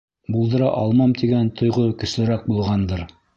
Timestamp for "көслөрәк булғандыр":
2.05-3.07